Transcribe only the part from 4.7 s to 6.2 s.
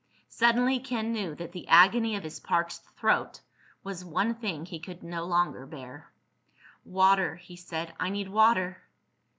could no longer bear.